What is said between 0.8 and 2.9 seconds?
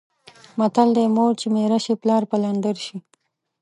دی: مور چې میره شي پلار پلندر